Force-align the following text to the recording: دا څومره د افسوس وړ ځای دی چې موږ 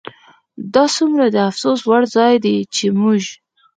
دا 0.73 0.83
څومره 0.95 1.25
د 1.29 1.37
افسوس 1.49 1.79
وړ 1.89 2.03
ځای 2.15 2.35
دی 2.45 2.57
چې 2.75 2.85
موږ 2.99 3.21